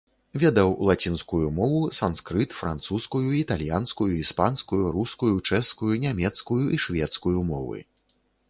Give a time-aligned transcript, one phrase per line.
[0.43, 7.79] Ведаў лацінскую мову, санскрыт, французскую, італьянскую, іспанскую, рускую, чэшскую, нямецкую і шведскую мовы.